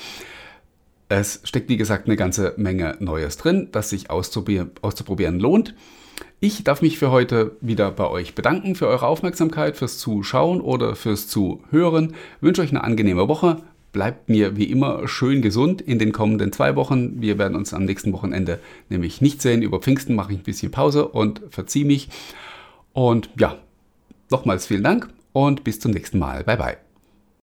Es 1.11 1.41
steckt, 1.43 1.69
wie 1.69 1.77
gesagt, 1.77 2.07
eine 2.07 2.15
ganze 2.15 2.55
Menge 2.57 2.97
Neues 3.01 3.37
drin, 3.37 3.69
das 3.73 3.91
sich 3.91 4.11
auszuprobieren, 4.11 4.71
auszuprobieren 4.81 5.41
lohnt. 5.41 5.75
Ich 6.39 6.63
darf 6.63 6.83
mich 6.83 6.99
für 6.99 7.11
heute 7.11 7.57
wieder 7.61 7.91
bei 7.91 8.09
euch 8.09 8.37
bedanken 8.37 8.77
für 8.77 8.87
eure 8.87 9.09
Aufmerksamkeit, 9.09 9.77
fürs 9.77 9.99
Zuschauen 9.99 10.61
oder 10.61 10.95
fürs 10.95 11.27
Zuhören. 11.27 12.15
Ich 12.37 12.43
wünsche 12.43 12.63
euch 12.63 12.71
eine 12.71 12.85
angenehme 12.85 13.27
Woche. 13.27 13.57
Bleibt 13.91 14.29
mir 14.29 14.57
wie 14.57 14.71
immer 14.71 15.09
schön 15.09 15.43
gesund 15.43 15.83
in 15.83 15.99
den 15.99 16.13
kommenden 16.13 16.53
zwei 16.53 16.77
Wochen. 16.77 17.21
Wir 17.21 17.39
werden 17.39 17.57
uns 17.57 17.75
am 17.75 17.87
nächsten 17.87 18.13
Wochenende 18.13 18.61
nämlich 18.89 19.21
nicht 19.21 19.43
sehen. 19.43 19.63
Über 19.63 19.81
Pfingsten 19.81 20.15
mache 20.15 20.33
ich 20.33 20.39
ein 20.39 20.45
bisschen 20.45 20.71
Pause 20.71 21.09
und 21.09 21.43
verziehe 21.51 21.85
mich. 21.85 22.09
Und 22.93 23.31
ja, 23.37 23.57
nochmals 24.31 24.65
vielen 24.65 24.85
Dank 24.85 25.09
und 25.33 25.65
bis 25.65 25.81
zum 25.81 25.91
nächsten 25.91 26.21
Mal. 26.21 26.45
Bye 26.45 26.57
bye. 26.57 26.90